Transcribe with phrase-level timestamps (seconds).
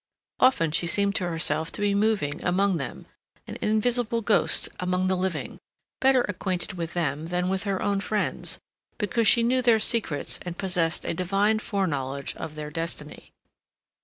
[0.39, 3.05] Often she had seemed to herself to be moving among them,
[3.45, 5.59] an invisible ghost among the living,
[5.99, 8.57] better acquainted with them than with her own friends,
[8.97, 13.31] because she knew their secrets and possessed a divine foreknowledge of their destiny.